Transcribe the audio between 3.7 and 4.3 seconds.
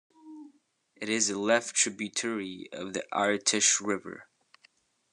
River.